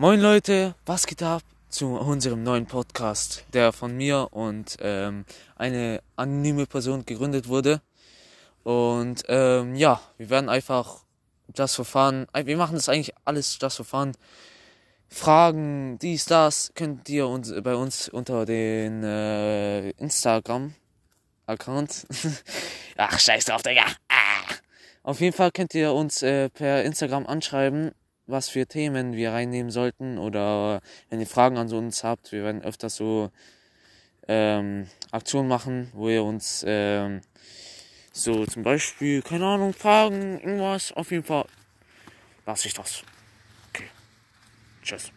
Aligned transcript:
Moin 0.00 0.20
Leute, 0.20 0.76
was 0.86 1.08
geht 1.08 1.24
ab 1.24 1.42
zu 1.70 1.96
unserem 1.96 2.44
neuen 2.44 2.66
Podcast, 2.66 3.44
der 3.52 3.72
von 3.72 3.96
mir 3.96 4.28
und 4.30 4.76
ähm, 4.80 5.24
eine 5.56 6.00
anonyme 6.14 6.66
Person 6.66 7.04
gegründet 7.04 7.48
wurde. 7.48 7.82
Und 8.62 9.24
ähm, 9.26 9.74
ja, 9.74 10.00
wir 10.16 10.30
werden 10.30 10.48
einfach 10.48 11.02
just 11.52 11.74
for 11.74 11.84
fun, 11.84 12.28
wir 12.32 12.56
machen 12.56 12.76
das 12.76 12.88
eigentlich 12.88 13.12
alles 13.24 13.56
for 13.56 13.84
fun. 13.84 14.12
Fragen, 15.08 15.98
dies, 15.98 16.26
das, 16.26 16.70
könnt 16.76 17.08
ihr 17.08 17.26
uns 17.26 17.52
bei 17.64 17.74
uns 17.74 18.08
unter 18.08 18.46
den 18.46 19.02
äh, 19.02 19.90
Instagram-Account. 19.90 22.06
Ach, 22.96 23.18
scheiß 23.18 23.46
drauf, 23.46 23.62
Digga. 23.62 23.86
Ah. 24.08 24.44
Auf 25.02 25.20
jeden 25.20 25.34
Fall 25.34 25.50
könnt 25.50 25.74
ihr 25.74 25.92
uns 25.92 26.22
äh, 26.22 26.50
per 26.50 26.84
Instagram 26.84 27.26
anschreiben 27.26 27.90
was 28.28 28.48
für 28.48 28.66
Themen 28.66 29.14
wir 29.14 29.32
reinnehmen 29.32 29.72
sollten 29.72 30.18
oder 30.18 30.80
wenn 31.10 31.18
ihr 31.20 31.26
Fragen 31.26 31.56
an 31.56 31.72
uns 31.72 32.04
habt, 32.04 32.30
wir 32.30 32.44
werden 32.44 32.62
öfters 32.62 32.96
so 32.96 33.30
ähm, 34.28 34.86
Aktionen 35.10 35.48
machen, 35.48 35.90
wo 35.94 36.08
ihr 36.08 36.22
uns 36.22 36.64
ähm, 36.66 37.22
so 38.12 38.44
zum 38.46 38.62
Beispiel, 38.62 39.22
keine 39.22 39.46
Ahnung, 39.46 39.72
Fragen, 39.72 40.38
irgendwas, 40.40 40.92
auf 40.92 41.10
jeden 41.10 41.24
Fall 41.24 41.46
lasse 42.46 42.68
ich 42.68 42.74
das. 42.74 43.02
Okay. 43.70 43.88
Tschüss. 44.82 45.10